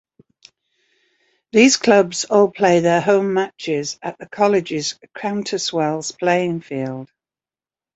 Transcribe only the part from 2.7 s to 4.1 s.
their home matches